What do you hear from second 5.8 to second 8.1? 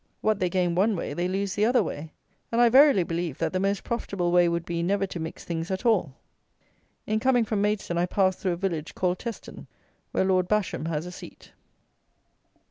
all. In coming from Maidstone I